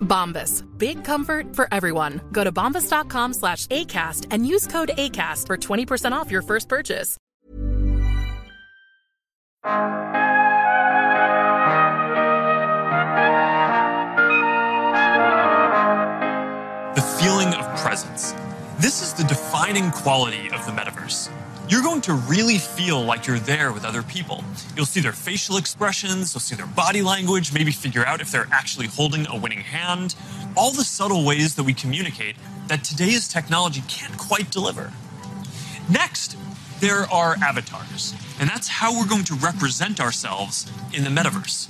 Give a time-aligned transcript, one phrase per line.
[0.00, 0.64] Bombas.
[0.78, 2.20] Big comfort for everyone.
[2.32, 7.16] Go to bombas.com slash ACAST and use code ACAST for 20% off your first purchase.
[16.94, 18.34] The feeling of presence.
[18.78, 21.30] This is the defining quality of the metaverse.
[21.70, 24.42] You're going to really feel like you're there with other people.
[24.74, 28.48] You'll see their facial expressions, you'll see their body language, maybe figure out if they're
[28.50, 30.16] actually holding a winning hand.
[30.56, 32.34] All the subtle ways that we communicate
[32.66, 34.92] that today's technology can't quite deliver.
[35.88, 36.36] Next,
[36.80, 41.68] there are avatars, and that's how we're going to represent ourselves in the metaverse.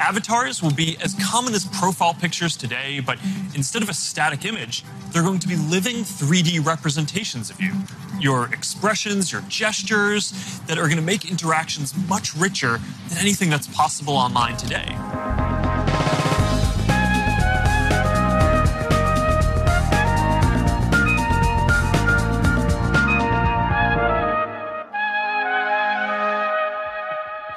[0.00, 3.18] Avatars will be as common as profile pictures today, but
[3.54, 7.72] instead of a static image, they're going to be living 3D representations of you.
[8.20, 13.66] Your expressions, your gestures, that are going to make interactions much richer than anything that's
[13.68, 14.86] possible online today.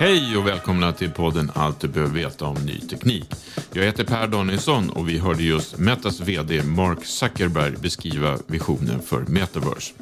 [0.02, 3.30] Hej och välkomna till podden Allt du behöver veta om ny teknik.
[3.74, 9.22] Jag heter Per Danielsson och vi hörde just Metas VD Mark Zuckerberg beskriva visionen för
[9.22, 9.94] Metaverse.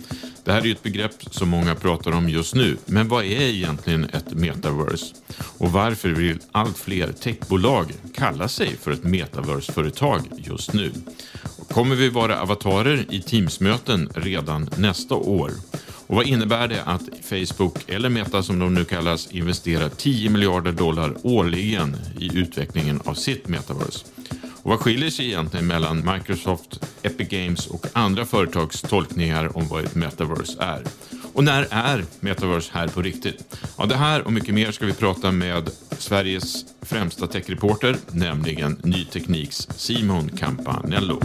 [0.43, 3.41] Det här är ju ett begrepp som många pratar om just nu, men vad är
[3.41, 5.15] egentligen ett metaverse?
[5.57, 10.91] Och varför vill allt fler techbolag kalla sig för ett metaverse-företag just nu?
[11.69, 15.51] Kommer vi vara avatarer i Teamsmöten redan nästa år?
[16.09, 20.71] Och vad innebär det att Facebook, eller Meta som de nu kallas, investerar 10 miljarder
[20.71, 24.05] dollar årligen i utvecklingen av sitt metaverse?
[24.63, 29.85] Och vad skiljer sig egentligen mellan Microsoft, Epic Games och andra företags tolkningar om vad
[29.85, 30.83] ett metaverse är?
[31.33, 33.57] Och när är metaverse här på riktigt?
[33.77, 39.05] Ja, det här och mycket mer ska vi prata med Sveriges främsta techreporter, nämligen Ny
[39.05, 41.21] Tekniks Simon Campanello.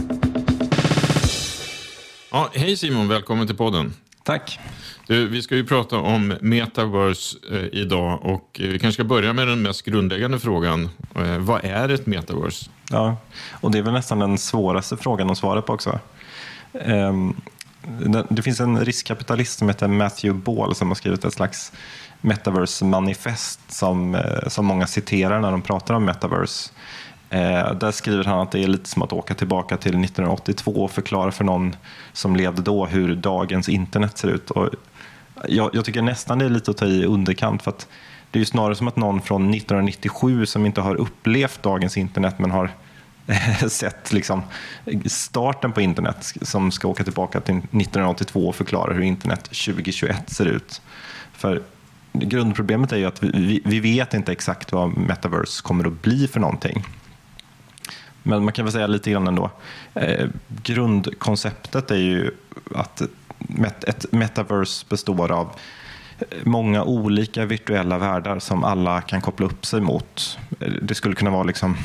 [2.31, 3.93] Ja, hej Simon, välkommen till podden.
[4.25, 4.59] Tack.
[5.07, 9.33] Du, vi ska ju prata om metaverse eh, idag och eh, vi kanske ska börja
[9.33, 10.89] med den mest grundläggande frågan.
[11.15, 12.69] Eh, vad är ett metaverse?
[12.89, 13.17] Ja,
[13.61, 15.99] och det är väl nästan den svåraste frågan att svara på också.
[16.73, 17.35] Ehm,
[18.29, 21.71] det finns en riskkapitalist som heter Matthew Ball som har skrivit ett slags
[22.21, 26.71] metaverse-manifest som, som många citerar när de pratar om metaverse.
[27.35, 30.91] Eh, där skriver han att det är lite som att åka tillbaka till 1982 och
[30.91, 31.75] förklara för någon
[32.13, 34.51] som levde då hur dagens internet ser ut.
[34.51, 34.69] Och
[35.47, 37.87] jag, jag tycker nästan det är lite att ta i underkant för att
[38.31, 42.39] det är ju snarare som att någon från 1997 som inte har upplevt dagens internet
[42.39, 42.71] men har
[43.67, 44.41] sett liksom
[45.05, 50.45] starten på internet som ska åka tillbaka till 1982 och förklara hur internet 2021 ser
[50.45, 50.81] ut.
[51.33, 51.61] För
[52.13, 56.39] grundproblemet är ju att vi, vi vet inte exakt vad metaverse kommer att bli för
[56.39, 56.83] någonting.
[58.27, 59.51] Men man kan väl säga lite grann ändå.
[59.93, 60.27] Eh,
[60.63, 62.31] grundkonceptet är ju
[62.75, 63.01] att
[63.87, 65.51] ett metaverse består av
[66.19, 70.39] eh, många olika virtuella världar som alla kan koppla upp sig mot.
[70.59, 71.77] Eh, det skulle kunna vara liksom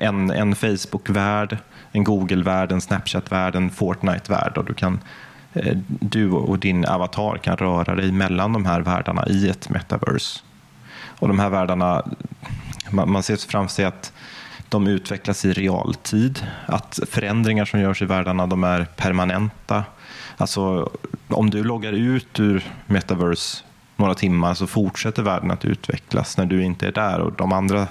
[0.00, 1.58] en, en Facebook-värld,
[1.92, 5.00] en Google-värld, en Snapchat-värld, en Fortnite-värld och du, kan,
[5.52, 10.40] eh, du och din avatar kan röra dig mellan de här världarna i ett metaverse.
[11.20, 12.02] Och de här världarna,
[12.90, 14.12] man, man ser framför sig att
[14.68, 19.84] de utvecklas i realtid, att förändringar som görs i världarna de är permanenta.
[20.36, 20.90] Alltså,
[21.28, 23.64] om du loggar ut ur metaverse
[23.96, 27.86] några timmar så fortsätter världen att utvecklas när du inte är där och de andra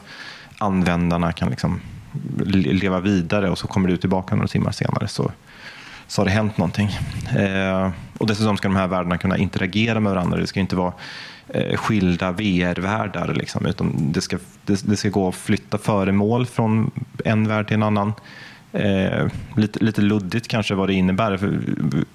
[0.58, 1.80] användarna kan liksom
[2.46, 5.32] leva vidare och så kommer du tillbaka några timmar senare så,
[6.08, 6.90] så har det hänt någonting.
[7.38, 10.38] Eh, och dessutom ska de här världarna kunna interagera med varandra.
[10.38, 10.94] Det ska inte vara
[11.50, 16.92] Eh, skilda VR-världar, liksom, utan det ska, det, det, ska gå att flytta föremål från
[17.26, 18.14] en värld till en annan.
[18.72, 21.38] Eh, lite, lite luddigt kanske vad det innebär.
[21.38, 21.60] För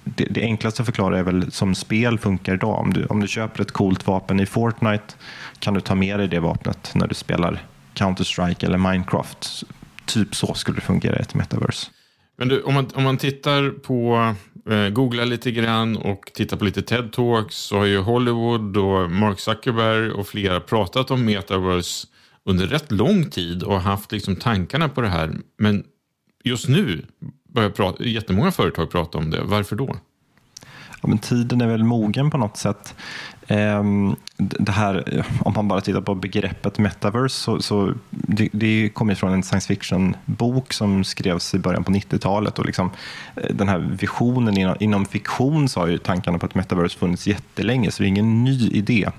[0.03, 2.79] det, det, enklaste att förklara är väl som spel funkar idag.
[2.79, 5.13] Om du, om du köper ett coolt vapen i Fortnite
[5.59, 7.63] kan du ta med dig det vapnet när du spelar
[7.93, 9.63] Counter-Strike eller Minecraft.
[10.05, 11.91] Typ så skulle det fungera i ett metaverse.
[12.37, 14.33] Men du, om, man, om man tittar på,
[14.69, 19.39] Eh, googla lite grann och titta på lite TED-talks så har ju Hollywood och Mark
[19.39, 22.07] Zuckerberg och flera pratat om metaverse
[22.45, 25.31] under rätt lång tid och haft liksom tankarna på det här.
[25.57, 25.83] Men
[26.43, 27.05] just nu
[27.53, 29.41] börjar prata, jättemånga företag prata om det.
[29.43, 29.95] Varför då?
[31.01, 32.95] Ja, men tiden är väl mogen på något sätt.
[33.47, 39.15] Ehm, det här, om man bara tittar på begreppet metaverse så, så det, det kommer
[39.15, 42.59] från en science fiction-bok som skrevs i början på 90-talet.
[42.59, 42.91] Och liksom,
[43.35, 47.27] eh, den här visionen inom, inom fiktion så har ju tankarna på ett metaverse funnits
[47.27, 49.09] jättelänge så det är ingen ny idé.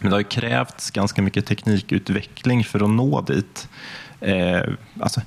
[0.00, 3.68] Men det har krävts ganska mycket teknikutveckling för att nå dit.
[4.20, 4.62] Eh,
[5.00, 5.20] alltså,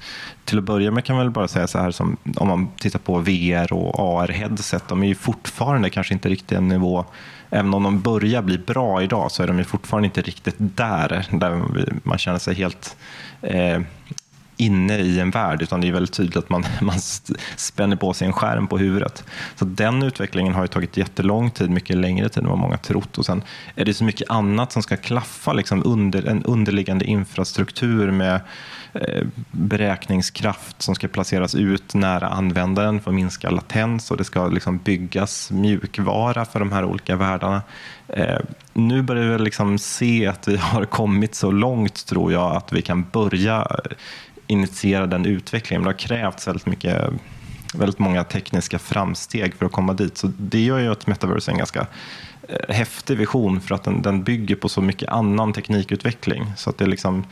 [0.46, 3.00] till att börja med kan man väl bara säga så här som om man tittar
[3.00, 7.06] på VR och AR-headset, de är ju fortfarande kanske inte riktigt en nivå
[7.56, 11.28] Även om de börjar bli bra idag så är de ju fortfarande inte riktigt där,
[11.32, 11.64] där
[12.04, 12.98] man känner sig helt
[13.42, 13.82] eh,
[14.58, 17.00] inne i en värld, utan det är väldigt tydligt att man, man
[17.56, 19.24] spänner på sig en skärm på huvudet.
[19.56, 23.18] Så den utvecklingen har ju tagit jättelång tid, mycket längre tid än vad många trott.
[23.18, 23.44] Och sen
[23.76, 28.42] är det så mycket annat som ska klaffa, liksom under, en underliggande infrastruktur med
[28.94, 34.48] eh, beräkningskraft som ska placeras ut nära användaren för att minska latens och det ska
[34.48, 37.62] liksom byggas mjukvara för de här olika världarna.
[38.08, 38.40] Eh,
[38.74, 42.82] nu börjar vi liksom se att vi har kommit så långt, tror jag, att vi
[42.82, 43.92] kan börja eh,
[44.54, 45.82] initiera den utvecklingen.
[45.82, 47.10] Men det har krävts väldigt, mycket,
[47.74, 50.18] väldigt många tekniska framsteg för att komma dit.
[50.18, 51.88] Så det gör ju att metaverse är en ganska
[52.48, 56.54] eh, häftig vision för att den, den bygger på så mycket annan teknikutveckling.
[56.58, 57.26] Så att det liksom,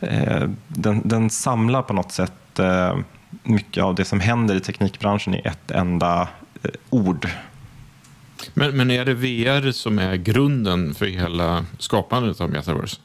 [0.00, 2.96] eh, den, den samlar på något sätt eh,
[3.42, 6.28] mycket av det som händer i teknikbranschen i ett enda
[6.62, 7.28] eh, ord.
[8.54, 13.00] Men, men är det VR som är grunden för hela skapandet av metaverse?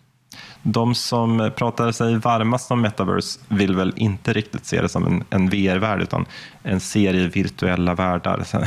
[0.64, 5.24] De som pratar sig varmast om metaverse vill väl inte riktigt se det som en,
[5.30, 6.26] en VR-värld utan
[6.64, 8.44] en serie virtuella världar.
[8.46, 8.66] Sen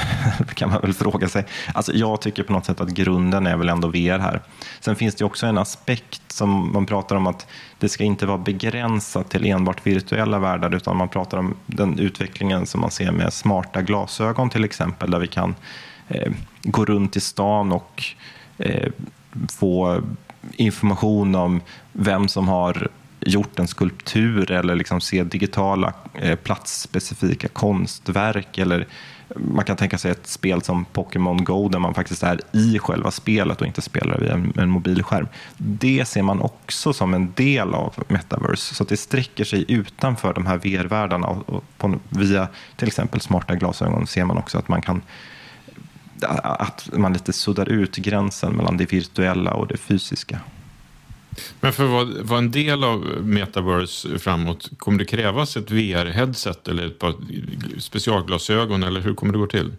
[0.54, 1.44] kan man väl fråga sig.
[1.74, 4.40] Alltså jag tycker på något sätt att grunden är väl ändå VR här.
[4.80, 7.46] Sen finns det också en aspekt som man pratar om att
[7.78, 12.66] det ska inte vara begränsat till enbart virtuella världar utan man pratar om den utvecklingen
[12.66, 15.54] som man ser med smarta glasögon till exempel där vi kan
[16.08, 18.04] eh, gå runt i stan och
[18.58, 18.90] eh,
[19.58, 20.02] få
[20.52, 21.60] information om
[21.92, 22.88] vem som har
[23.20, 28.58] gjort en skulptur eller liksom se digitala eh, platsspecifika konstverk.
[28.58, 32.40] Eller eh, man kan tänka sig ett spel som Pokémon Go där man faktiskt är
[32.52, 35.28] i själva spelet och inte spelar via en, en mobilskärm.
[35.56, 40.46] Det ser man också som en del av metaverse, så det sträcker sig utanför de
[40.46, 41.26] här VR-världarna.
[41.26, 45.02] Och på, via till exempel smarta glasögon ser man också att man kan
[46.22, 50.40] att man lite suddar ut gränsen mellan det virtuella och det fysiska.
[51.60, 56.86] Men för att vara en del av metaverse framåt, kommer det krävas ett VR-headset eller
[56.86, 57.14] ett par
[57.78, 59.72] specialglasögon eller hur kommer det gå till?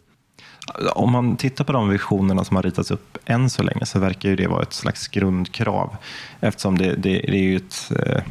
[0.95, 4.29] Om man tittar på de visionerna som har ritats upp än så länge så verkar
[4.29, 5.95] ju det vara ett slags grundkrav
[6.39, 8.21] eftersom det, det, det är ju ett eh,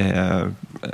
[0.00, 0.46] eh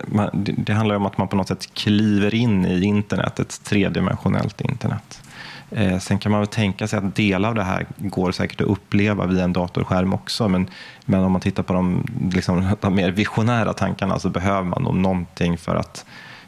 [0.07, 4.61] man, det handlar om att man på något sätt kliver in i internet, ett tredimensionellt
[4.61, 5.23] internet.
[5.71, 8.67] Eh, sen kan man väl tänka sig att delar av det här går säkert att
[8.67, 10.49] uppleva via en datorskärm också.
[10.49, 10.71] Men,
[11.05, 14.95] men om man tittar på de, liksom, de mer visionära tankarna så behöver man nog
[14.95, 16.05] någonting för att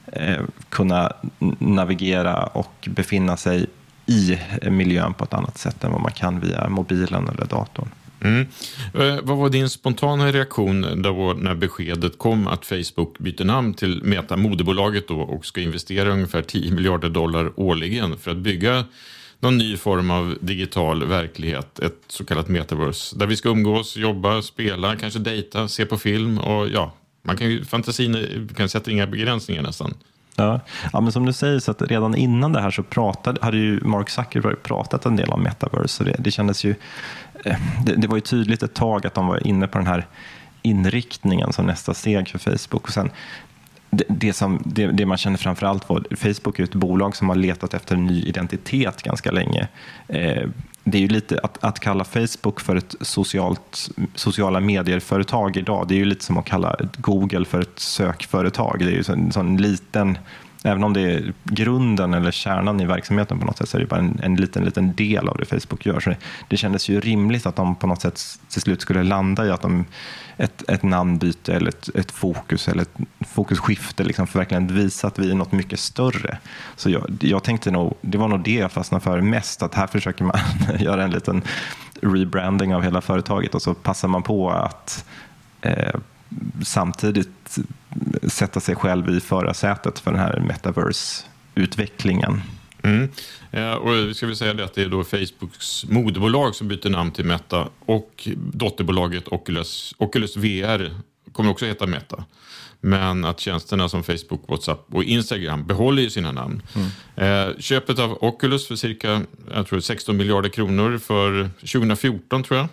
[0.06, 1.12] eh, kunna
[1.58, 3.66] navigera och befinna sig
[4.06, 4.38] i
[4.70, 7.88] miljön på ett annat sätt än vad man kan via mobilen eller datorn.
[8.20, 8.46] Mm.
[8.94, 14.02] Eh, vad var din spontana reaktion då när beskedet kom att Facebook byter namn till
[14.04, 18.84] Meta, moderbolaget då, och ska investera ungefär 10 miljarder dollar årligen för att bygga
[19.40, 24.42] någon ny form av digital verklighet, ett så kallat metaverse, där vi ska umgås, jobba,
[24.42, 29.06] spela, kanske dejta, se på film och ja, man kan ju, fantasin kan sätta inga
[29.06, 29.94] begränsningar nästan.
[30.40, 30.60] Ja.
[30.92, 33.80] ja, men som du säger, så att redan innan det här så pratade, hade ju
[33.80, 35.88] Mark Zuckerberg pratat en del om metaverse.
[35.88, 36.74] Så det, det kändes ju
[37.44, 40.06] eh, det, det, var ju tydligt ett tag att de var inne på den här
[40.62, 42.84] inriktningen som nästa steg för Facebook.
[42.84, 43.10] Och sen,
[43.90, 47.28] det, det, som, det, det man känner framför allt var Facebook är ett bolag som
[47.28, 49.68] har letat efter en ny identitet ganska länge.
[50.08, 50.48] Eh,
[50.84, 55.94] det är ju lite att, att kalla Facebook för ett socialt, sociala medier-företag idag, det
[55.94, 58.78] är ju lite som att kalla Google för ett sökföretag.
[58.78, 60.18] Det är ju en sån liten
[60.64, 63.86] Även om det är grunden eller kärnan i verksamheten på något sätt så är det
[63.86, 66.00] bara en, en liten, liten del av det Facebook gör.
[66.00, 66.16] Så det,
[66.48, 69.62] det kändes ju rimligt att de på något sätt till slut skulle landa i att
[69.62, 69.84] de,
[70.36, 75.06] ett, ett namnbyte eller ett, ett fokus eller ett fokusskifte liksom för verkligen att visa
[75.06, 76.38] att vi är något mycket större.
[76.76, 79.86] Så jag, jag tänkte nog, det var nog det jag fastnade för mest, att här
[79.86, 80.38] försöker man
[80.78, 81.42] göra en liten
[82.02, 85.04] rebranding av hela företaget och så passar man på att
[85.60, 85.94] eh,
[86.62, 87.58] samtidigt
[88.22, 92.40] sätta sig själv i förarsätet för den här metaverse-utvecklingen.
[92.82, 93.08] Mm.
[93.50, 96.88] Eh, och vi ska väl säga det att det är då Facebooks moderbolag som byter
[96.88, 100.94] namn till Meta och dotterbolaget Oculus, Oculus VR
[101.32, 102.24] kommer också heta Meta.
[102.80, 106.62] Men att tjänsterna som Facebook, WhatsApp och Instagram behåller ju sina namn.
[106.74, 107.48] Mm.
[107.48, 109.22] Eh, köpet av Oculus för cirka
[109.54, 112.68] jag tror 16 miljarder kronor för 2014 tror jag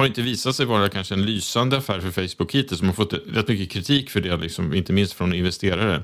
[0.00, 2.78] har inte visat sig vara kanske en lysande affär för Facebook hittills.
[2.78, 6.02] Som har fått rätt mycket kritik för det, liksom, inte minst från investerare.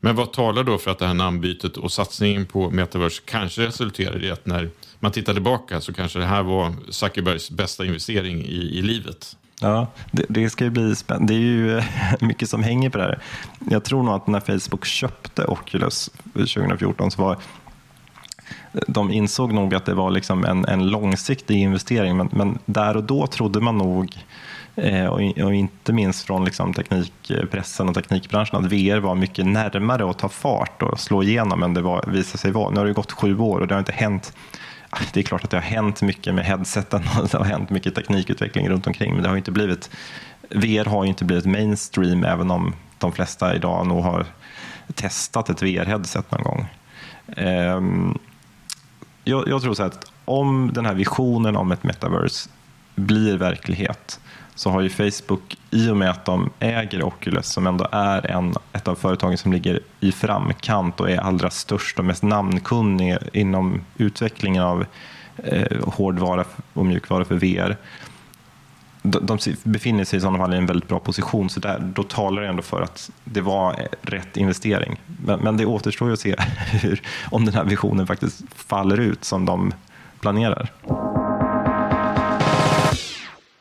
[0.00, 4.24] Men vad talar då för att det här namnbytet och satsningen på metaverse kanske resulterar
[4.24, 8.78] i att när man tittar tillbaka så kanske det här var Zuckerbergs bästa investering i,
[8.78, 9.36] i livet?
[9.60, 11.32] Ja, det, det, ska ju bli spännande.
[11.32, 11.84] Det är ju eh,
[12.20, 13.22] mycket som hänger på det här.
[13.70, 17.38] Jag tror nog att när Facebook köpte Oculus 2014 så var
[18.86, 23.04] de insåg nog att det var liksom en, en långsiktig investering men, men, där och
[23.04, 24.18] då trodde man nog
[24.74, 30.10] eh, och, och, inte minst från liksom teknikpressen och teknikbranschen att VR var mycket närmare
[30.10, 32.70] att ta fart och slå igenom än det var, visade sig vara.
[32.70, 34.32] Nu har det gått sju år och det har inte hänt
[34.90, 37.70] ah, det är klart att det har hänt mycket med headseten och det har hänt
[37.70, 39.90] mycket teknikutveckling runt omkring men det har inte blivit
[40.50, 44.26] VR har ju inte blivit mainstream även om de flesta idag nog har
[44.94, 46.66] testat ett VR-headset någon gång.
[47.36, 48.18] Um,
[49.28, 52.50] jag, jag tror så här att om den här visionen om ett metaverse
[52.94, 54.20] blir verklighet
[54.54, 58.54] så har ju Facebook, i och med att de äger Oculus, som ändå är en,
[58.72, 63.80] ett av företagen som ligger i framkant och är allra störst och mest namnkunnig inom
[63.96, 64.86] utvecklingen av
[65.36, 67.76] eh, hårdvara och mjukvara för VR,
[69.10, 72.42] de, befinner sig i sådana fall i en väldigt bra position, så där, då talar
[72.42, 75.00] det ändå för att det var eh, rätt investering.
[75.24, 76.36] Men, men det återstår ju att se
[76.82, 79.72] hur, om den här visionen faktiskt faller ut som de
[80.20, 80.70] planerar.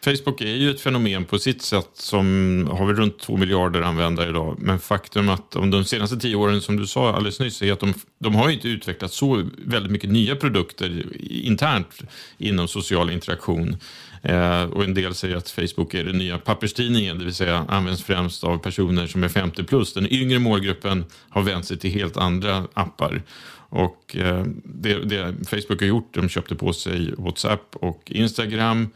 [0.05, 4.29] Facebook är ju ett fenomen på sitt sätt som har väl runt två miljarder användare
[4.29, 4.57] idag.
[4.59, 7.79] Men faktum att om de senaste tio åren, som du sa alldeles nyss, är att
[7.79, 12.01] de, de har inte utvecklat så väldigt mycket nya produkter internt
[12.37, 13.77] inom social interaktion.
[14.21, 18.03] Eh, och en del säger att Facebook är den nya papperstidningen, det vill säga används
[18.03, 19.93] främst av personer som är 50 plus.
[19.93, 23.21] Den yngre målgruppen har vänt sig till helt andra appar.
[23.69, 28.89] Och eh, det, det Facebook har gjort, de köpte på sig WhatsApp och Instagram.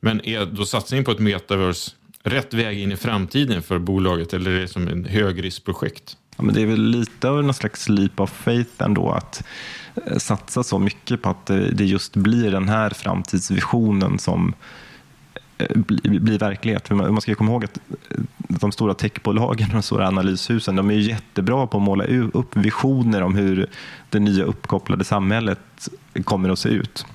[0.00, 4.50] Men är då satsningen på ett metaverse rätt väg in i framtiden för bolaget eller
[4.50, 6.16] är det som en högriskprojekt?
[6.36, 9.44] Ja, men det är väl lite av någon slags leap of faith ändå att
[10.06, 14.54] eh, satsa så mycket på att det just blir den här framtidsvisionen som
[15.58, 16.90] eh, blir verklighet.
[16.90, 20.94] Man ska komma ihåg att eh, de stora techbolagen och de stora analyshusen de är
[20.94, 23.66] jättebra på att måla upp visioner om hur
[24.10, 25.88] det nya uppkopplade samhället
[26.24, 27.06] kommer att se ut.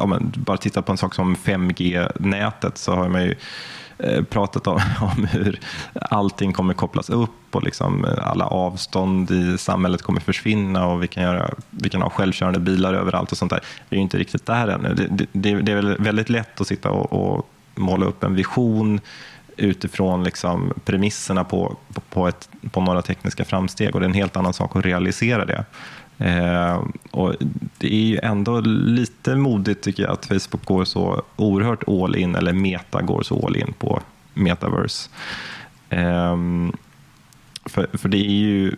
[0.00, 3.34] Om ja, men, bara titta på en sak som 5G-nätet så har man ju
[3.98, 5.60] eh, pratat om, om hur
[5.94, 11.08] allting kommer kopplas upp och liksom eh, alla avstånd i samhället kommer försvinna och vi
[11.08, 13.60] kan, göra, vi kan ha självkörande bilar överallt och sånt där.
[13.88, 14.94] Vi är ju inte riktigt där ännu.
[14.94, 19.00] Det, det, det är väldigt lätt att sitta och, och måla upp en vision
[19.56, 21.76] utifrån liksom premisserna på,
[22.10, 25.44] på, ett, på några tekniska framsteg och det är en helt annan sak att realisera
[25.44, 25.64] det.
[26.20, 27.34] Eh, och
[27.78, 32.34] det är ju ändå lite modigt tycker jag att Facebook går så oerhört all in,
[32.34, 34.02] eller Meta går så all in på
[34.34, 35.10] metaverse.
[35.88, 36.36] Eh,
[37.64, 38.76] för, för det är ju,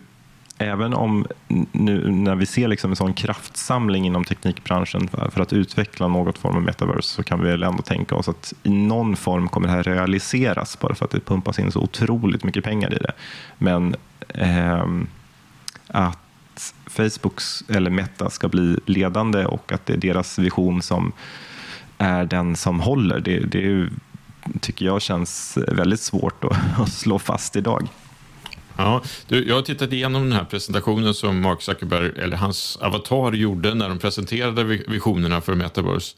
[0.57, 1.27] även om
[1.71, 6.37] nu när vi ser liksom en sån kraftsamling inom teknikbranschen för, för att utveckla något
[6.37, 9.67] form av metaverse så kan vi väl ändå tänka oss att i någon form kommer
[9.67, 13.11] det här realiseras bara för att det pumpas in så otroligt mycket pengar i det.
[13.57, 13.95] Men
[14.29, 14.85] eh,
[15.87, 16.22] att
[16.93, 21.11] Facebooks eller Meta ska bli ledande och att det är deras vision som
[21.97, 23.19] är den som håller.
[23.19, 23.89] Det, det
[24.61, 27.87] tycker jag känns väldigt svårt att, att slå fast idag.
[28.77, 33.33] Ja, du, jag har tittat igenom den här presentationen som Mark Zuckerberg, eller hans avatar,
[33.33, 36.15] gjorde när de presenterade visionerna för Metaverse.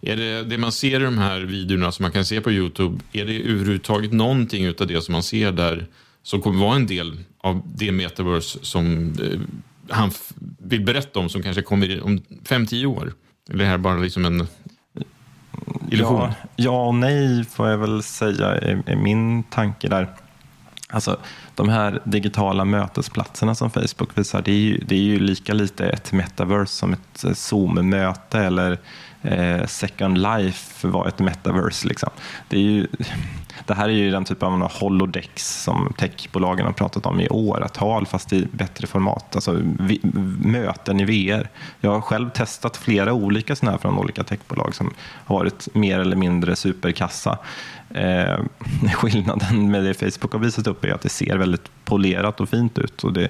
[0.00, 3.00] Är det, det man ser i de här videorna som man kan se på Youtube,
[3.12, 5.86] är det överhuvudtaget någonting av det som man ser där
[6.22, 9.40] som kommer vara en del av det metaverse som eh,
[9.90, 10.10] han
[10.58, 13.12] vill berätta om som kanske kommer om fem tio år?
[13.50, 14.46] Eller är det här bara liksom en
[15.90, 16.20] illusion?
[16.20, 20.08] Ja, ja och nej får jag väl säga är, är min tanke där.
[20.88, 21.18] Alltså,
[21.54, 25.88] de här digitala mötesplatserna som Facebook visar, det är ju, det är ju lika lite
[25.88, 28.78] ett metaverse som ett eh, Zoom-möte eller
[29.22, 31.88] eh, Second Life var ett metaverse.
[31.88, 32.10] Liksom.
[32.48, 32.86] Det, är ju,
[33.66, 38.06] det här är ju den typ av holodex som techbolagen har pratat om i åratal,
[38.06, 39.34] fast i bättre format.
[39.34, 40.00] Alltså vi,
[40.42, 41.48] möten i VR.
[41.80, 44.94] Jag har själv testat flera olika sådana här från olika techbolag som
[45.24, 47.38] har varit mer eller mindre superkassa.
[47.90, 48.38] Eh,
[48.94, 52.78] skillnaden med det Facebook har visat upp är att det ser väldigt polerat och fint
[52.78, 53.04] ut.
[53.04, 53.28] Och det,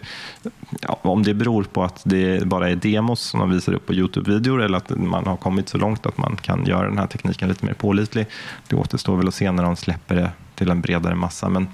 [0.81, 3.93] ja, om det beror på att det bara är demos som de visar upp på
[3.93, 7.49] Youtube-videor eller att man har kommit så långt att man kan göra den här tekniken
[7.49, 8.27] lite mer pålitlig.
[8.69, 11.49] Det återstår väl att se när de släpper det till en bredare massa.
[11.49, 11.69] Men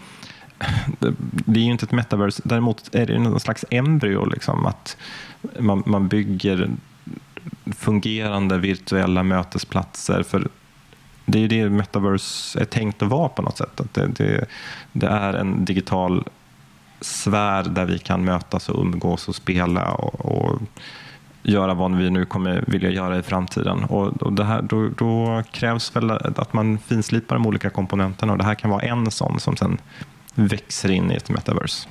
[1.45, 2.43] det, är ju inte ett metaverse.
[2.45, 4.25] Däremot är det någon slags embryo.
[4.25, 4.97] Liksom, att
[5.59, 6.71] man, man bygger
[7.77, 10.49] fungerande virtuella mötesplatser för
[11.27, 13.81] det är ju det metaverse är tänkt att vara på något sätt.
[13.81, 14.47] Att det, det,
[14.93, 16.25] det, är en digital
[17.01, 20.61] sfär där vi kan mötas och umgås och spela och, och
[21.43, 23.85] göra vad vi nu kommer vilja göra i framtiden.
[23.85, 28.39] Och, och det här, då, då, krävs väl att man finslipar de olika komponenterna och
[28.39, 29.79] det här kan vara en sån som sen
[30.35, 31.89] växer in i ett metaverse.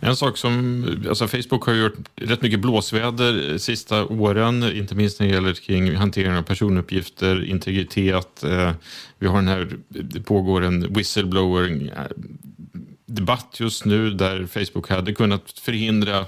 [0.00, 5.26] En sak som, alltså Facebook har gjort rätt mycket blåsväder sista åren, inte minst när
[5.26, 8.44] det gäller kring hantering av personuppgifter, integritet.
[8.44, 8.72] Eh,
[9.18, 16.26] vi har den här, det pågår en whistleblower-debatt just nu där Facebook hade kunnat förhindra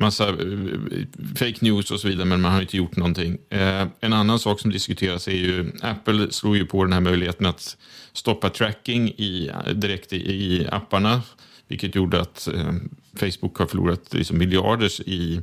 [0.00, 0.34] massa eh,
[1.36, 3.38] fake news och så vidare, men man har inte gjort någonting.
[3.50, 7.46] Eh, en annan sak som diskuteras är ju, Apple slog ju på den här möjligheten
[7.46, 7.76] att
[8.12, 11.22] stoppa tracking i, eh, direkt i, i apparna
[11.70, 12.72] vilket gjorde att eh,
[13.16, 15.40] Facebook har förlorat liksom, miljarder i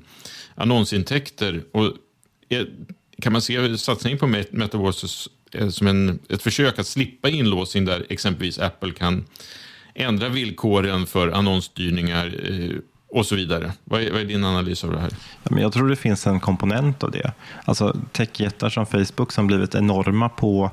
[0.56, 1.64] annonsintäkter.
[1.72, 1.94] Och
[2.50, 2.70] är,
[3.22, 5.30] kan man se satsningen på Metaverse
[5.72, 9.26] som en, ett försök att slippa inlåsning där exempelvis Apple kan
[9.96, 12.76] ändra villkoren för annonsstyrningar eh,
[13.10, 13.72] och så vidare.
[13.84, 15.12] Vad är, vad är, din analys av det här?
[15.44, 17.32] Ja, men jag tror det finns en komponent av det.
[17.66, 20.72] Alltså techjättar som Facebook som blivit enorma på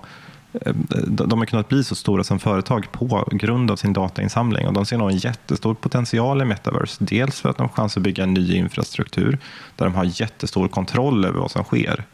[0.53, 0.75] eh,
[1.09, 4.87] de har kunnat bli så stora som företag på grund av sin datainsamling och de
[4.87, 7.05] ser nog en jättestor potential i metaverse.
[7.05, 9.39] Dels för att de har chans att bygga en ny infrastruktur
[9.77, 12.05] där de har jättestor kontroll över vad som sker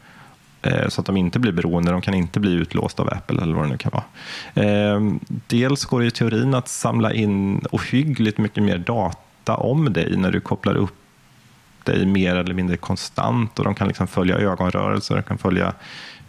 [0.61, 3.53] eh, så att de inte blir beroende, de kan inte bli utlåsta av Apple eller
[3.53, 4.03] vad det nu kan vara.
[4.65, 5.01] Eh,
[5.47, 9.17] dels går det i teorin att samla in ohyggligt mycket mer data
[9.49, 10.93] om dig när du kopplar upp
[11.83, 15.73] dig mer eller mindre konstant och de kan liksom följa ögonrörelser, de kan följa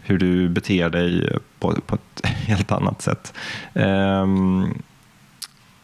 [0.01, 3.33] hur du beter dig på, på ett helt annat sätt.
[3.73, 4.81] Um,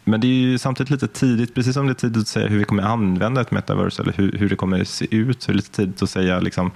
[0.03, 2.57] men det är ju samtidigt lite tidigt, precis som det är tidigt att säga hur
[2.57, 5.57] vi kommer använda ett metaverse eller hur, hur det kommer se ut, så är det
[5.57, 6.71] lite tidigt att säga liksom,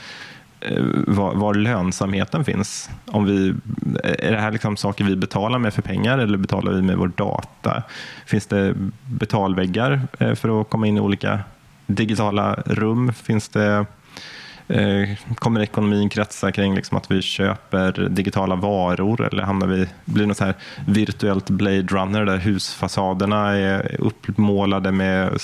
[0.65, 2.89] Eh, var, var, lönsamheten finns.
[3.05, 3.49] Om vi,
[4.03, 6.97] eh, är det här liksom saker vi betalar med för pengar eller betalar vi med
[6.97, 7.83] vår data?
[8.25, 8.73] Finns det
[9.05, 11.39] betalväggar eh, för att komma in i olika
[11.87, 13.13] digitala rum?
[13.13, 13.85] Finns det
[15.35, 20.27] kommer ekonomin kretsa kring liksom att vi köper digitala varor eller hamnar vi, blir det
[20.27, 20.55] något så här
[20.87, 25.39] virtuellt Blade Runner där husfasaderna är uppmålade med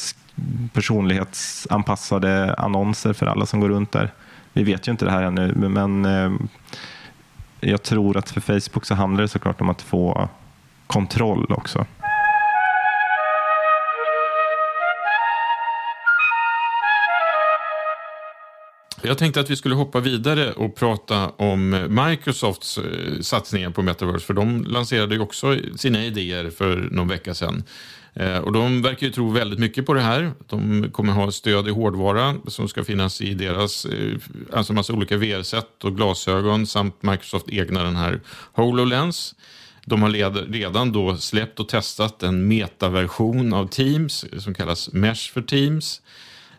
[0.74, 4.12] personlighetsanpassade annonser för alla som går runt där?
[4.54, 6.32] Vi vet ju inte det här ännu, men eh,
[7.60, 10.30] jag tror att för Facebook så handlar det såklart om att få
[10.88, 11.86] kontroll också.
[19.02, 24.26] Jag tänkte att vi skulle hoppa vidare och prata om Microsofts eh, satsningar på Metaverse,
[24.26, 27.64] för de lanserade ju också sina idéer för någon vecka sedan.
[28.20, 30.32] Eh, och de verkar ju tro väldigt mycket på det här.
[30.48, 34.18] De kommer ha stöd i hårdvara som ska finnas i deras, eh,
[34.54, 38.22] alltså massa olika VR-set och glasögon samt Microsoft egna den här
[38.54, 39.36] HoloLens.
[39.86, 40.10] De har
[40.52, 46.02] redan då släppt och testat en metaversion av Teams som kallas Mesh för Teams.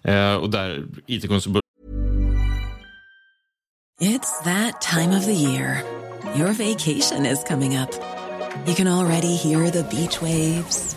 [0.02, 1.24] Eh, och där it
[4.00, 5.82] It's that time of the year.
[6.36, 7.90] Your vacation is coming up.
[8.66, 10.96] You can already hear the beach waves,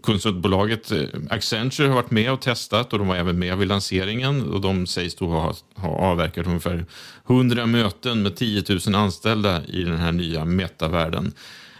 [0.00, 4.52] Konsultbolaget eh, Accenture har varit med och testat och de var även med vid lanseringen
[4.52, 6.86] och de sägs då ha, ha avverkat ungefär
[7.28, 11.32] 100 möten med 10 000 anställda i den här nya metavärlden.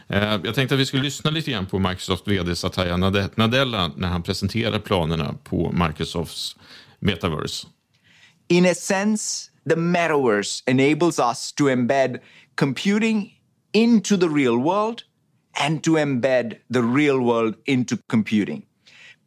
[0.08, 2.96] Eh, Jag tänkte att vi skulle lyssna lite grann på Microsoft VD Satya
[3.36, 6.56] Nadella när han presenterar planerna på Microsofts
[7.00, 7.66] metaverse.
[8.48, 12.20] In a sense, the metaverse enables us to embed
[12.54, 13.32] computing
[13.72, 15.02] into the real world
[15.56, 18.64] and to embed the real world into computing,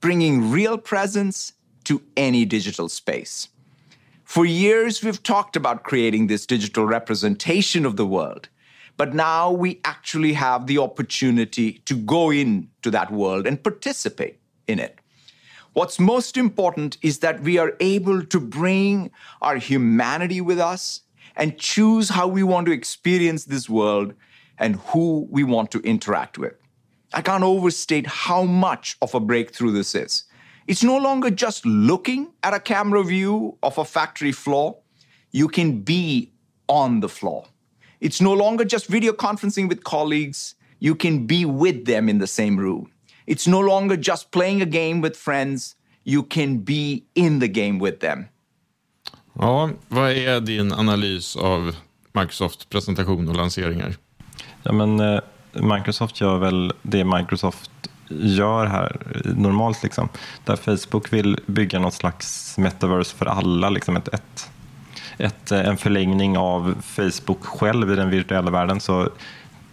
[0.01, 1.53] bringing real presence
[1.85, 3.49] to any digital space.
[4.23, 8.49] For years, we've talked about creating this digital representation of the world,
[8.97, 14.79] but now we actually have the opportunity to go into that world and participate in
[14.79, 14.99] it.
[15.73, 19.11] What's most important is that we are able to bring
[19.41, 21.01] our humanity with us
[21.35, 24.13] and choose how we want to experience this world
[24.57, 26.53] and who we want to interact with.
[27.13, 30.25] I can't overstate how much of a breakthrough this is.
[30.67, 34.77] It's no longer just looking at a camera view of a factory floor.
[35.31, 36.31] You can be
[36.67, 37.45] on the floor.
[37.99, 40.55] It's no longer just video conferencing with colleagues.
[40.79, 42.91] You can be with them in the same room.
[43.27, 45.75] It's no longer just playing a game with friends.
[46.03, 48.29] You can be in the game with them.
[49.39, 51.75] Ja, vad är din analys av
[52.13, 53.97] Microsoft presentation och lanseringar?
[54.65, 55.19] Ja, men, eh,
[55.53, 57.71] Microsoft gör väl det Microsoft
[58.09, 59.83] gör här eh, normalt.
[59.83, 60.09] Liksom.
[60.43, 63.69] Där Facebook vill bygga något slags metaverse för alla.
[63.69, 64.51] Liksom ett, ett,
[65.17, 68.79] ett, eh, en förlängning av Facebook själv i den virtuella världen.
[68.79, 69.09] Så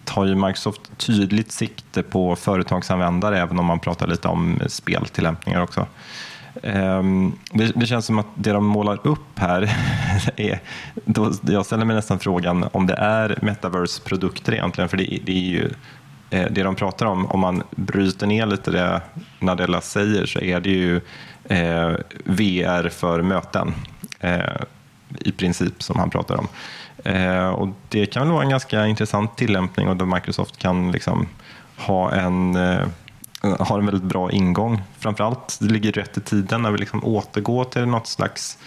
[0.05, 5.87] tar ju Microsoft tydligt sikte på företagsanvändare även om man pratar lite om speltillämpningar också.
[6.61, 9.61] Ehm, det, det känns som att det de målar upp här
[10.35, 10.59] är...
[11.05, 14.89] Då, jag ställer mig nästan frågan om det är metaverse-produkter egentligen.
[14.89, 15.69] För det, det är ju
[16.29, 17.25] eh, det de pratar om.
[17.25, 19.01] Om man bryter ner lite det
[19.39, 21.01] Nadella säger så är det ju
[21.43, 21.93] eh,
[22.25, 23.73] VR för möten.
[24.19, 24.61] Eh,
[25.19, 26.47] I princip som han pratar om.
[27.03, 31.27] Eh, och Det kan väl vara en ganska intressant tillämpning och då Microsoft kan liksom
[31.77, 32.87] ha en eh,
[33.43, 34.81] Eh, har en väldigt bra ingång.
[34.99, 38.57] Framförallt, det ligger rätt i tiden när vi liksom återgår till något slags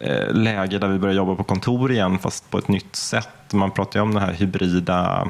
[0.00, 3.52] eh, läge där vi börjar jobba på kontor igen fast på ett nytt sätt.
[3.52, 5.28] Man pratar ju om den här hybrida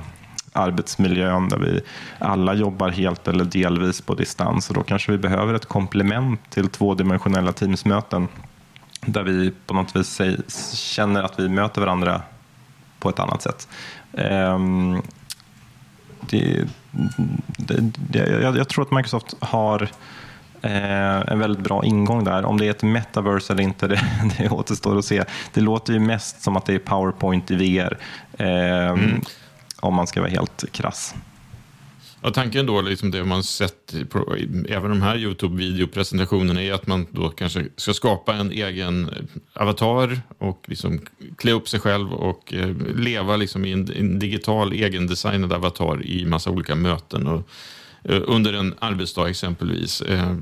[0.53, 1.81] arbetsmiljön där vi
[2.19, 6.69] alla jobbar helt eller delvis på distans och då kanske vi behöver ett komplement till
[6.69, 8.29] tvådimensionella teamsmöten
[9.07, 10.21] där vi på något vis
[10.75, 12.23] känner att vi möter varandra
[12.99, 13.69] på ett annat sätt.
[14.13, 15.03] Ehm,
[16.21, 16.69] det,
[17.57, 19.83] det, det, jag, jag tror att Microsoft har
[20.63, 22.45] eh, en väldigt bra ingång där.
[22.45, 24.01] Om det är ett metaverse eller inte, det,
[24.39, 25.25] det återstår att se.
[25.53, 27.99] Det låter ju mest som att det är PowerPoint i VR,
[28.39, 28.97] eh,
[29.81, 31.15] om man ska vara helt krass.
[32.25, 34.37] Ja, tanken då, liksom det man sett, på,
[34.69, 40.21] även de här YouTube-videopresentationerna, är att man då kanske ska skapa en egen eh, avatar
[40.39, 41.01] och liksom
[41.37, 46.25] klä upp sig själv och eh, leva liksom i en, en digital egendesignad avatar i
[46.27, 47.27] massa olika möten.
[47.27, 47.49] Och,
[48.05, 50.03] eh, under en arbetsdag exempelvis.
[50.03, 50.37] Eh,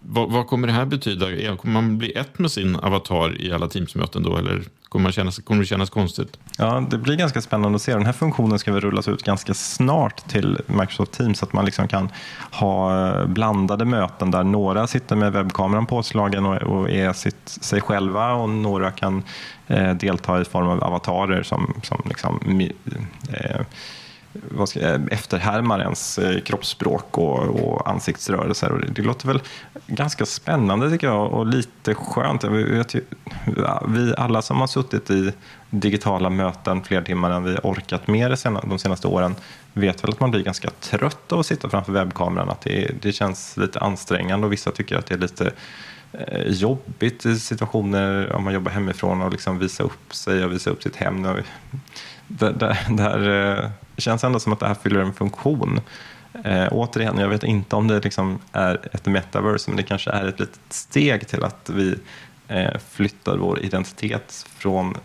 [0.00, 1.56] vad, vad, kommer det här betyda?
[1.56, 4.62] Kommer man bli ett med sin avatar i alla Teams-möten då, eller
[4.96, 6.38] kommer, man kännas, kommer det kännas konstigt?
[6.58, 7.92] Ja, det blir ganska spännande att se.
[7.92, 11.64] Den här funktionen ska väl rullas ut ganska snart till Microsoft Teams, så att man
[11.64, 12.08] liksom kan
[12.50, 17.80] ha eh, blandade möten där några sitter med webbkameran påslagen och, och är sitt, sig
[17.80, 19.22] själva och några kan
[19.66, 22.60] eh, delta i form av avatarer som, som liksom,
[23.28, 23.60] eh,
[24.50, 28.72] vad ska, efterhärmar ens eh, kroppsspråk och, och ansiktsrörelser.
[28.72, 29.40] Och det, det, låter väl
[29.86, 32.44] ganska spännande tycker jag och lite skönt.
[33.88, 35.32] Vi alla som har suttit i
[35.70, 39.34] digitala möten fler timmar än vi orkat med de senaste åren
[39.72, 42.48] vet väl att man blir ganska trött av att sitta framför webbkameran.
[42.48, 45.52] Att det, det känns lite ansträngande och vissa tycker att det är lite
[46.12, 50.70] eh, jobbigt i situationer om man jobbar hemifrån och liksom visa upp sig och visa
[50.70, 51.22] upp sitt hem.
[51.22, 51.44] Där,
[52.52, 55.80] där, där det känns ändå som att det här fyller en funktion.
[56.44, 60.26] Eh, återigen, jag vet inte om det liksom är ett metaverse, men det kanske är
[60.28, 61.94] ett litet steg till att vi
[62.48, 64.96] eh, flyttar vår identitet från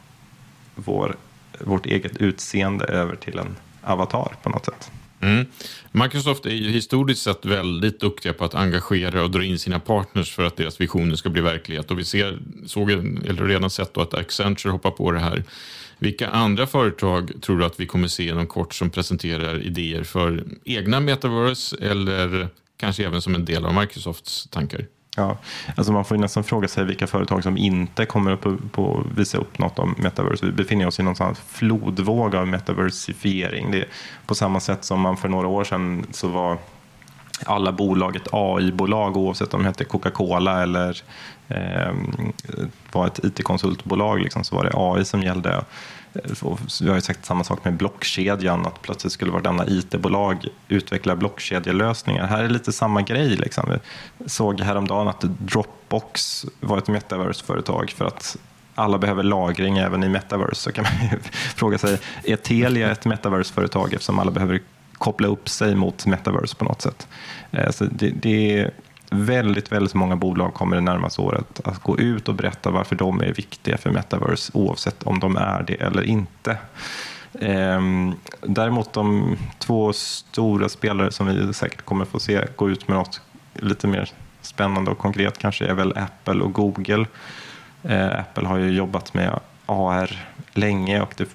[0.75, 1.15] vår,
[1.59, 4.91] vårt eget utseende över till en avatar på något sätt.
[5.21, 5.45] Mm.
[5.91, 10.35] Microsoft är ju historiskt sett väldigt duktiga på att engagera och dra in sina partners
[10.35, 11.91] för att deras visioner ska bli verklighet.
[11.91, 15.43] Och vi ser, såg, eller redan sett att Accenture hoppar på det här
[16.01, 20.43] vilka andra företag tror du att vi kommer se inom kort som presenterar idéer för
[20.65, 24.85] egna metaverse eller kanske även som en del av Microsofts tankar?
[25.17, 25.37] Ja,
[25.75, 29.59] alltså man får nästan fråga sig vilka företag som inte kommer upp på, visa upp
[29.59, 30.45] något om metaverse.
[30.45, 33.71] Vi befinner oss i någon sån flodvåg av metaversifiering.
[33.71, 33.87] Det är
[34.25, 36.57] på samma sätt som man för några år sedan så var
[37.45, 41.01] alla bolag ett AI-bolag oavsett om det hette Coca-Cola eller
[41.47, 41.93] eh,
[42.91, 45.63] var ett IT-konsultbolag liksom, så var det AI som gällde.
[46.81, 52.27] Vi har ju sagt samma sak med blockkedjan, att plötsligt skulle vartenda IT-bolag utveckla blockkedjelösningar.
[52.27, 53.29] Här är lite samma grej.
[53.29, 53.71] Liksom.
[54.17, 58.37] Vi såg häromdagen att Dropbox var ett metaverse-företag för att
[58.75, 60.61] alla behöver lagring även i metaverse.
[60.61, 61.19] Så kan man
[61.55, 64.61] fråga sig, är Telia ett metaverse-företag eftersom alla behöver
[65.01, 67.07] koppla upp sig mot metaverse på något sätt?
[67.51, 68.71] Eh, så det, det
[69.09, 73.21] väldigt, väldigt många bolag kommer det närmaste året att gå ut och berätta varför de
[73.21, 76.57] är viktiga för metaverse oavsett om de är det eller inte.
[77.39, 82.97] Ehm, däremot de två stora spelare som vi säkert kommer få se gå ut med
[82.97, 83.21] något
[83.53, 84.11] lite mer
[84.41, 87.05] spännande och konkret kanske är väl Apple och Google.
[87.83, 91.29] Eh, Apple har ju jobbat med AR länge och det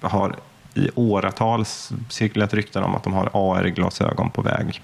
[0.00, 0.36] har
[0.78, 1.64] i åratal
[2.08, 4.80] cirkulerat rykten om att de har AR-glasögon på väg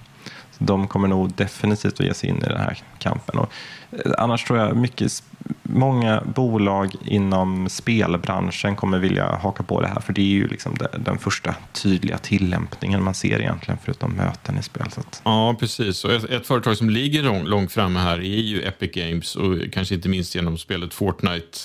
[0.59, 3.39] de kommer nog definitivt att ge sig in i den här kampen.
[3.39, 3.53] Och
[3.91, 5.23] eh, annars tror jag mycket,
[5.63, 10.77] många bolag inom spelbranschen kommer vilja haka på det här, för det är ju liksom
[10.99, 14.87] den första tydliga tillämpningen man ser egentligen, förutom möten i spel.
[15.25, 16.05] Ja, precis.
[16.05, 19.73] Och ett, ett, företag som ligger lång, långt framme här är ju Epic Games och
[19.73, 21.59] kanske inte minst genom spelet Fortnite.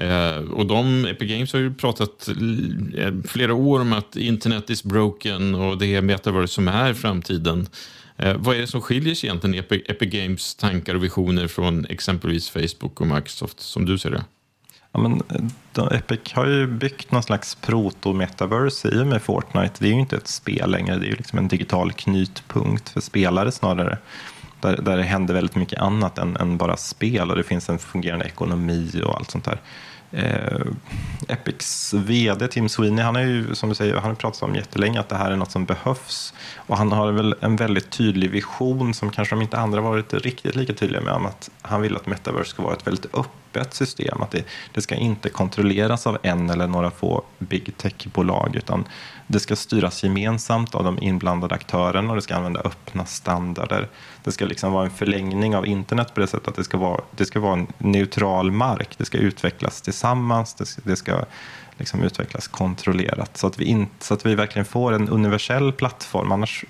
[0.00, 2.28] Eh, och de, Epic Games har ju pratat
[2.96, 7.68] eh, flera år om att internet is broken och det är metaverse som är framtiden.
[8.16, 11.86] Eh, vad är det som skiljer sig egentligen i Epic, Games tankar och visioner från
[11.86, 14.24] exempelvis Facebook och Microsoft som du ser det?
[14.92, 19.74] Ja, men, eh, Epic har ju byggt någon slags proto-metaverse i och med Fortnite.
[19.78, 23.00] Det är ju inte ett spel längre, det är ju liksom en digital knytpunkt för
[23.00, 23.98] spelare snarare.
[24.60, 27.78] Där, där det händer väldigt mycket annat än, än bara spel och det finns en
[27.78, 29.60] fungerande ekonomi och allt sånt där.
[30.12, 30.66] Eh,
[31.28, 35.00] Epics vd Tim Sweeney, han har ju som du säger, han har pratat om jättelänge
[35.00, 36.34] att det här är något som behövs.
[36.56, 40.56] Och han har väl en väldigt tydlig vision som kanske de inte andra varit riktigt
[40.56, 43.39] lika tydliga med om att han vill att metaverse ska vara ett väldigt öppet
[43.70, 44.22] system.
[44.22, 48.84] Att det, det ska inte kontrolleras av en eller några få big tech-bolag utan
[49.26, 53.88] det ska styras gemensamt av de inblandade aktörerna och det ska använda öppna standarder.
[54.24, 57.00] Det ska liksom vara en förlängning av internet på det sättet att det ska vara,
[57.16, 58.98] det ska vara en neutral mark.
[58.98, 61.24] Det ska utvecklas tillsammans, det ska, det ska
[61.80, 66.32] liksom utvecklas kontrollerat så att, vi in, så att vi verkligen får en universell plattform.
[66.32, 66.64] Annars,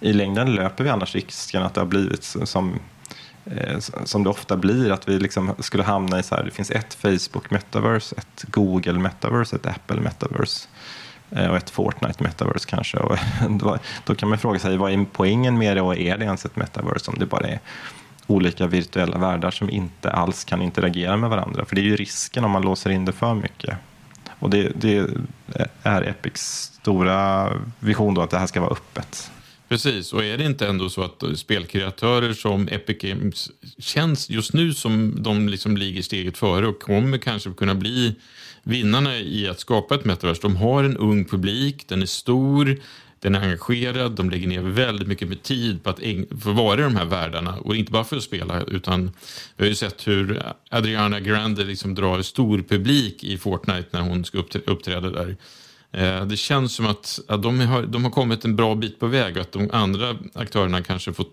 [0.00, 2.78] I längden löper vi annars risken att det har blivit som
[3.50, 6.70] Eh, som det ofta blir, att vi liksom skulle hamna i så här, det finns
[6.70, 10.68] ett Facebook metaverse, ett Google metaverse, ett Apple metaverse.
[11.30, 12.98] Eh, och ett Fortnite metaverse kanske.
[12.98, 13.18] Och
[13.50, 16.44] då, då, kan man fråga sig vad är poängen med det och är det ens
[16.44, 17.60] ett metaverse om det bara är
[18.26, 21.64] olika virtuella världar som inte alls kan interagera med varandra.
[21.64, 23.76] För det är ju risken om man låser in det för mycket.
[24.38, 25.06] Och det, det
[25.82, 29.30] är Epics stora vision då att det här ska vara öppet.
[29.68, 34.74] Precis, och är det inte ändå så att spelkreatörer som Epic Games känns just nu
[34.74, 38.14] som de liksom ligger steget före och kommer kanske kunna bli
[38.62, 40.42] vinnarna i att skapa ett metaverse.
[40.42, 42.76] De har en ung publik, den är stor,
[43.20, 46.00] den är engagerad, de lägger ner väldigt mycket med tid på att
[46.42, 49.10] få vara i de här världarna och inte bara för att spela utan
[49.56, 54.24] vi har ju sett hur Adriana Grande liksom drar stor publik i Fortnite när hon
[54.24, 55.36] ska uppträda där.
[55.96, 59.06] Eh, det känns som att, att de, har, de har kommit en bra bit på
[59.06, 61.26] väg och att de andra aktörerna kanske får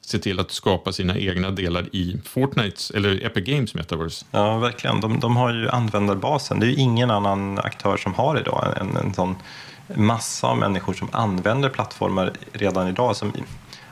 [0.00, 4.24] se till att skapa sina egna delar i Fortnites eller Epic Games Metaverse.
[4.30, 5.00] Ja, verkligen.
[5.00, 6.60] De, de har ju användarbasen.
[6.60, 9.36] Det är ju ingen annan aktör som har idag en, en sån
[9.94, 13.16] massa av människor som använder plattformar redan idag.
[13.16, 13.32] Som,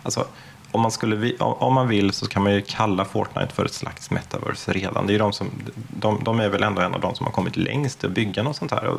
[0.03, 0.27] alltså,
[0.71, 4.11] om man, skulle, om man vill så kan man ju kalla Fortnite för ett slags
[4.11, 5.07] metaverse redan.
[5.07, 5.51] Det är de, som,
[5.89, 8.43] de, de är väl ändå en av de som har kommit längst i att bygga
[8.43, 8.95] något sånt här.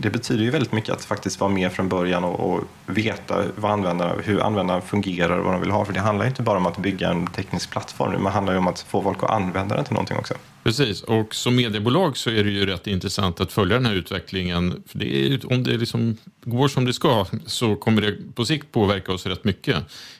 [0.00, 3.70] Det betyder ju väldigt mycket att faktiskt vara med från början och, och veta vad
[3.70, 5.84] användarna, hur användarna fungerar och vad de vill ha.
[5.84, 8.68] För det handlar inte bara om att bygga en teknisk plattform, det handlar ju om
[8.68, 10.34] att få folk att använda den till någonting också.
[10.62, 14.82] Precis, och som mediebolag så är det ju rätt intressant att följa den här utvecklingen.
[14.86, 18.72] För det är, om det liksom går som det ska så kommer det på sikt
[18.72, 19.76] påverka oss rätt mycket.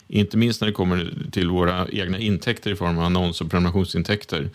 [0.09, 4.51] Inte minst när det kommer till våra egna intäkter i form av annons och prenumerationsintäkter.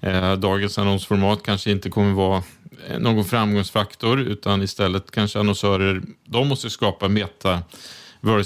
[0.00, 2.42] Eh, dagens annonsformat kanske inte kommer vara
[2.88, 7.62] eh, någon framgångsfaktor utan istället kanske annonsörer de måste skapa meta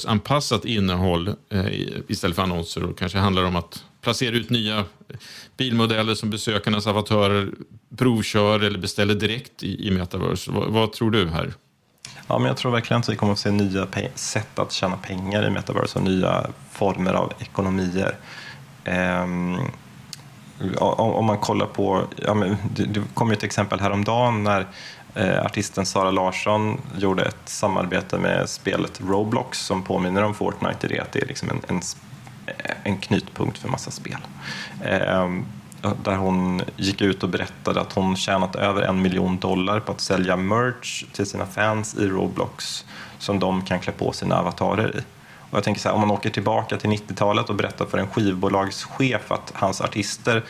[0.06, 1.66] anpassat innehåll eh,
[2.08, 4.84] istället för annonser och kanske handlar om att placera ut nya
[5.56, 7.50] bilmodeller som besökarnas avatörer
[7.96, 10.50] provkör eller beställer direkt i, i metaverse.
[10.50, 11.52] Vad, vad, tror du här?
[12.26, 15.46] Ja, men jag tror verkligen att vi kommer att se nya sätt att tjäna pengar
[15.46, 18.16] i metaverse och nya former av ekonomier.
[18.86, 19.58] Um,
[20.78, 24.66] om man kollar på, ja, men det, det kom ju ett exempel häromdagen när
[25.14, 30.88] eh, artisten Sara Larsson gjorde ett samarbete med spelet Roblox som påminner om Fortnite i
[30.88, 31.80] det att det är liksom en, en,
[32.82, 34.18] en knutpunkt för massa spel.
[34.80, 35.28] Eh,
[36.04, 40.00] där hon gick ut och berättade att hon tjänat över en miljon dollar på att
[40.00, 42.84] sälja merch till sina fans i Roblox
[43.18, 45.13] som de kan klä på sina avatarer i.
[45.54, 48.06] Och jag tänker så här, om man åker tillbaka till 90-talet och berättar för en
[48.06, 50.42] skivbolagschef att hans artister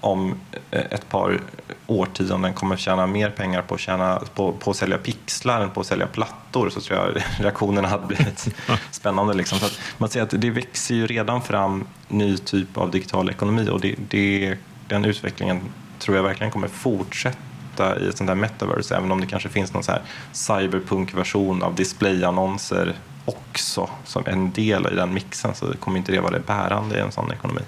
[0.00, 0.34] om
[0.70, 1.40] eh, ett par
[1.86, 5.80] årtionden kommer tjäna mer pengar på att, tjäna, på, på att sälja pixlar än på
[5.80, 8.48] att sälja plattor så tror jag reaktionerna hade blivit
[8.90, 9.34] spännande.
[9.34, 9.58] Liksom.
[9.58, 9.66] Så
[9.98, 13.94] man ser att det växer ju redan fram ny typ av digital ekonomi och det,
[14.08, 14.56] det,
[14.88, 15.60] den utvecklingen
[15.98, 19.72] tror jag verkligen kommer fortsätta i ett sånt här metaverse även om det kanske finns
[19.72, 25.98] någon så här cyberpunk-version av displayannonser också som en del i den mixen så kommer
[25.98, 27.62] inte det vara det bärande i en sån ekonomi.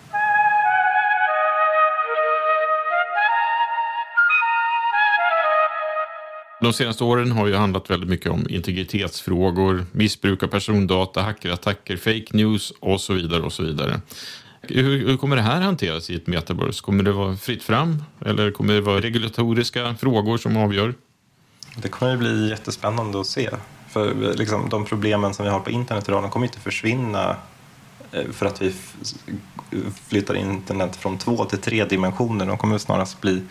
[6.64, 12.26] De senaste åren har ju handlat väldigt mycket om integritetsfrågor, missbruk av persondata, hackerattacker, fake
[12.30, 13.42] news och så vidare.
[13.42, 14.00] och så vidare.
[14.62, 16.82] Hur, hur, kommer det här hanteras i ett metaverse?
[16.82, 20.94] Kommer det vara fritt fram eller kommer det vara regulatoriska frågor som avgör?
[21.76, 23.50] Det kommer ju bli jättespännande att se.
[23.94, 27.36] För liksom, de problemen som vi har på internet idag de kommer inte försvinna
[28.12, 28.74] eh, för att vi
[30.08, 32.46] flyttar internet från två till tre dimensioner.
[32.46, 33.42] De kommer snarast bli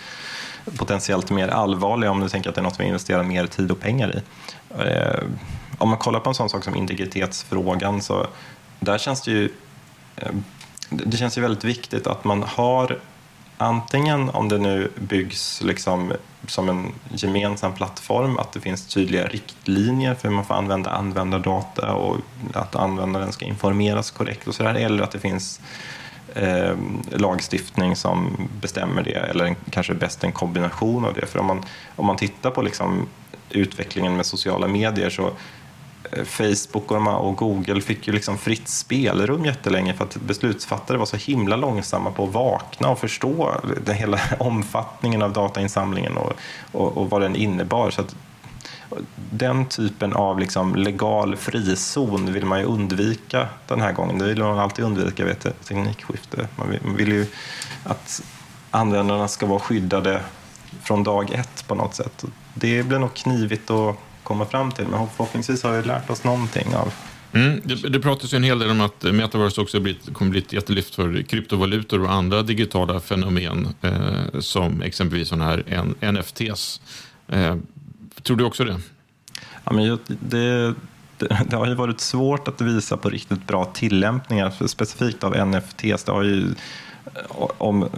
[0.77, 3.79] potentiellt mer allvarliga om du tänker att det är något vi investerar mer tid och
[3.79, 4.21] pengar i.
[4.81, 5.23] Eh,
[5.77, 8.27] om man kollar på en sån sak som integritetsfrågan så
[8.79, 9.49] där känns det ju
[10.15, 10.31] eh,
[10.89, 12.99] det känns ju väldigt viktigt att man har
[13.63, 16.13] antingen om det nu byggs liksom
[16.47, 21.93] som en gemensam plattform, att det finns tydliga riktlinjer för hur man får använda användardata
[21.93, 22.17] och
[22.53, 25.61] att användaren ska informeras korrekt och sådär, eller att det finns
[26.35, 26.75] eh,
[27.11, 31.25] lagstiftning som bestämmer det, eller en, kanske bäst en kombination av det.
[31.25, 33.07] För om man, om man tittar på liksom
[33.49, 35.31] utvecklingen med sociala medier så
[36.11, 41.17] Eh, Facebook och Google fick ju liksom fritt spelrum jättelänge för att beslutsfattare var så
[41.17, 46.33] himla långsamma på att vakna och förstå den hela omfattningen av datainsamlingen och,
[46.71, 47.89] och, och vad den innebar.
[47.91, 48.15] Så att,
[49.15, 54.17] den typen av liksom legal frizon vill man ju undvika den här gången.
[54.17, 56.47] Det vill man alltid undvika vid ett teknikskifte.
[56.55, 57.25] Man vill, man vill ju
[57.83, 58.23] att
[58.71, 60.21] användarna ska vara skyddade
[60.81, 62.23] från dag ett på något sätt.
[62.53, 64.87] Det blir nog knivigt att komma fram till.
[64.87, 66.93] Men förhoppningsvis har vi lärt oss någonting av
[67.35, 70.39] Mm, det, det pratas ju en hel del om att metaverse också blivit, kommer bli
[70.39, 76.81] ett jättelyft för kryptovalutor och andra digitala fenomen eh, som exempelvis sådana här NFTs.
[77.27, 77.55] Eh,
[78.23, 78.79] tror du också det?
[79.63, 80.73] Ja, men det, det,
[81.45, 86.03] det, har ju varit svårt att visa på riktigt bra tillämpningar specifikt av NFTs.
[86.03, 86.45] Det har ju,
[87.57, 87.89] om,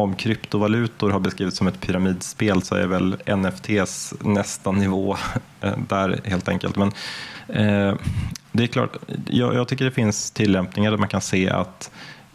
[0.00, 5.16] om kryptovalutor har beskrivits som ett pyramidspel så är väl NFTs nästa nivå
[5.60, 6.76] eh, där helt enkelt.
[6.76, 6.88] Men
[7.48, 7.94] eh,
[8.52, 8.96] det är klart,
[9.26, 11.90] jag, jag, tycker det finns tillämpningar där man kan se att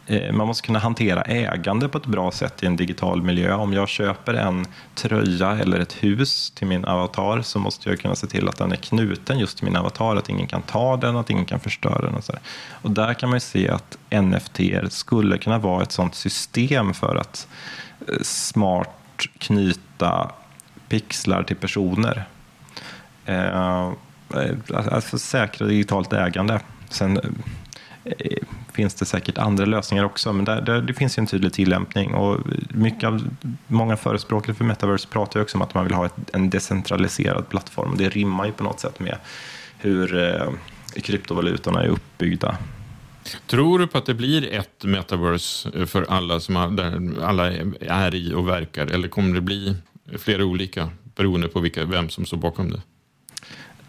[0.06, 3.54] Eh, man måste kunna hantera ägande på ett bra sätt i en digital miljö.
[3.54, 8.14] Om jag köper en tröja eller ett hus till min avatar så måste jag kunna
[8.14, 11.16] se till att den är knuten just till min avatar, att ingen kan ta den,
[11.16, 12.14] att ingen kan förstöra den.
[12.14, 12.32] Och, så
[12.70, 17.48] och där kan man se att NFT skulle kunna vara ett sådant system för att
[18.08, 18.90] eh, smart
[19.38, 20.30] knyta
[20.88, 22.24] pixlar till personer.
[23.24, 23.92] Eh, eh
[24.74, 26.60] alltså säkra digitalt ägande.
[26.90, 27.20] Sen
[28.76, 32.14] finns det säkert andra lösningar också, men där, där, det finns en tydlig tillämpning.
[32.14, 33.28] Och mycket av,
[33.66, 37.48] många förespråkare för metaverse pratar ju också om att man vill ha ett, en decentraliserad
[37.48, 37.94] plattform.
[37.96, 39.18] Det rimmar ju på något sätt med
[39.78, 40.52] hur eh,
[41.02, 42.56] kryptovalutorna är uppbyggda.
[43.46, 48.14] Tror du på att det blir ett metaverse för alla som är, där alla är
[48.14, 49.76] i och verkar, eller kommer det bli
[50.18, 52.82] flera olika beroende på vilka, vem som står bakom det?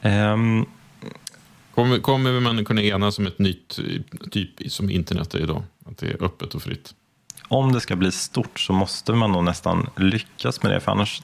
[0.10, 0.66] Um,
[1.78, 3.80] Kommer, kommer man kunna enas om ett nytt
[4.32, 5.64] typ som internet är idag?
[5.86, 6.94] Att det är öppet och fritt?
[7.48, 10.80] Om det ska bli stort så måste man nog nästan lyckas med det.
[10.80, 11.22] För annars,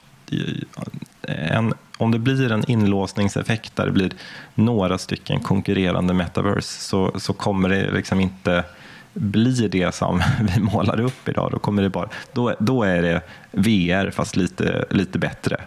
[1.22, 4.12] en, om det blir en inlåsningseffekt där det blir
[4.54, 8.64] några stycken konkurrerande metaverse så, så kommer det liksom inte
[9.12, 10.22] bli det som
[10.54, 11.50] vi målar upp idag.
[11.52, 15.60] Då, kommer det bara, då, då är det VR fast lite, lite bättre.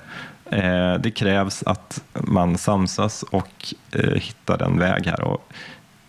[0.52, 5.22] Eh, det krävs att man samsas och eh, hittar en väg här.
[5.22, 5.52] Och,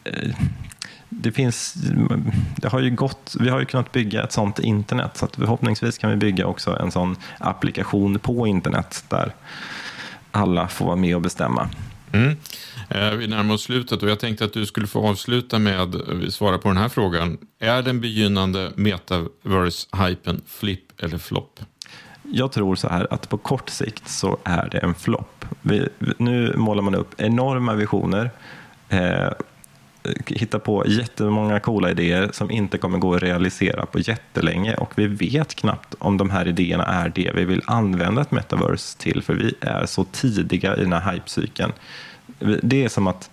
[0.05, 0.30] eh,
[1.09, 1.74] det finns,
[2.57, 5.99] det har ju gått, vi har ju kunnat bygga ett sånt internet så att förhoppningsvis
[5.99, 9.34] kan vi bygga också en sån applikation på internet där
[10.30, 11.70] alla får vara med och bestämma.
[12.12, 12.36] Mm.
[12.89, 16.32] Eh, vi närmar oss slutet och jag tänkte att du skulle få avsluta med att
[16.32, 17.39] svara på den här frågan.
[17.61, 21.61] Är den begynnande metaverse-hypen flipp eller flopp?
[22.31, 25.45] Jag tror så här att på kort sikt så är det en flopp.
[26.18, 28.31] Nu målar man upp enorma visioner,
[28.89, 29.29] eh,
[30.26, 35.07] hittar på jättemånga coola idéer som inte kommer gå att realisera på jättelänge och vi
[35.07, 39.35] vet knappt om de här idéerna är det vi vill använda ett metaverse till för
[39.35, 41.72] vi är så tidiga i den här hypecykeln.
[42.62, 43.31] Det är som att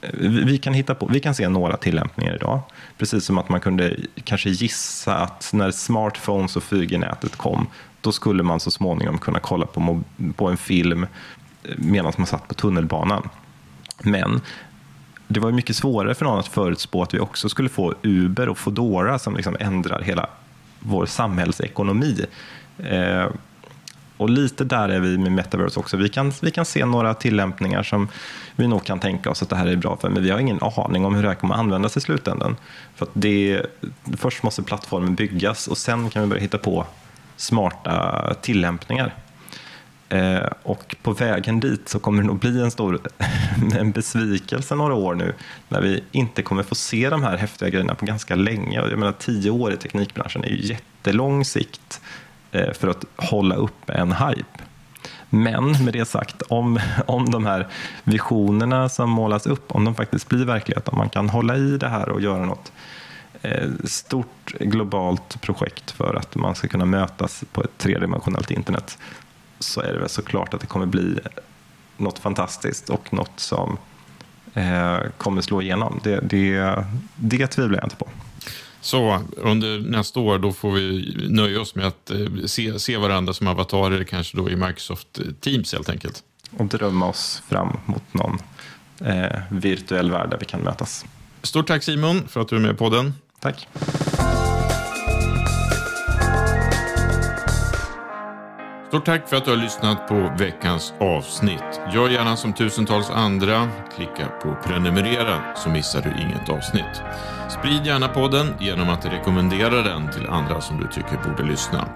[0.00, 2.60] Eh, vi kan, hitta på, vi kan se några tillämpningar idag.
[2.98, 7.66] Precis som att man kunde kanske gissa att när smartphones och 4G-nätet kom,
[8.00, 10.02] då skulle man så småningom kunna kolla på,
[10.36, 11.08] på en film eh,
[11.76, 13.28] medan man satt på tunnelbanan.
[14.02, 14.40] Men
[15.28, 18.58] det var mycket svårare för någon att förutspå att vi också skulle få Uber och
[18.58, 20.26] Foodora som liksom ändrar hela
[20.80, 22.26] vår samhällsekonomi.
[22.78, 23.26] Eh,
[24.18, 25.96] och lite där är vi med metaverse också.
[25.96, 28.08] Vi kan, vi kan se några tillämpningar som
[28.56, 30.60] vi nog kan tänka oss att det här är bra för, men vi har ingen
[30.76, 32.56] aning om hur det här kommer användas i slutändan.
[32.94, 33.62] För att det,
[34.16, 36.86] först måste plattformen byggas och sen kan vi börja hitta på
[37.36, 39.14] smarta tillämpningar.
[40.08, 43.00] Eh, och på vägen dit så kommer det nog bli en stor
[43.78, 45.34] en besvikelse några år nu
[45.68, 48.78] när vi inte kommer få se de här häftiga grejerna på ganska länge.
[48.78, 52.00] Jag menar, tio år i teknikbranschen är ju jättelång sikt
[52.52, 54.64] Eh, för att hålla upp en hype.
[55.30, 57.66] Men med det sagt, om, om de här
[58.04, 61.88] visionerna som målas upp, om de faktiskt blir verklighet, om man kan hålla i det
[61.88, 62.72] här och göra något
[63.42, 68.98] eh, stort globalt projekt för att man ska kunna mötas på ett tredimensionellt internet,
[69.58, 71.18] så är det väl såklart att det kommer bli
[71.96, 73.78] något fantastiskt och något som
[74.54, 76.00] eh, kommer slå igenom.
[76.02, 76.84] Det, det,
[77.16, 78.08] det tvivlar jag inte på.
[78.80, 83.32] Så under nästa år då får vi nöja oss med att eh, se, se varandra
[83.32, 86.22] som avatarer, kanske då i Microsoft Teams helt enkelt.
[86.56, 88.38] Och drömma oss fram mot någon
[89.04, 91.04] eh, virtuell värld där vi kan mötas.
[91.42, 93.14] Stort tack Simon för att du är med på podden.
[93.40, 93.68] Tack.
[98.88, 101.80] Stort tack för att du har lyssnat på veckans avsnitt.
[101.94, 103.68] Gör gärna som tusentals andra.
[103.96, 107.02] Klicka på prenumerera så missar du inget avsnitt.
[107.48, 111.88] Sprid gärna podden genom att rekommendera den till andra som du tycker borde lyssna.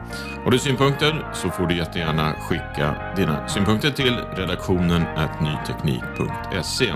[0.44, 5.04] Har du synpunkter så får du jättegärna skicka dina synpunkter till redaktionen
[5.40, 6.92] nyteknik.se.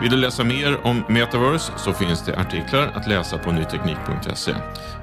[0.00, 4.54] Vill du läsa mer om metaverse så finns det artiklar att läsa på nyteknik.se.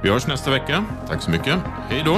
[0.02, 0.86] Vi hörs nästa vecka.
[1.08, 1.60] Tack så mycket.
[1.90, 2.18] Hej då!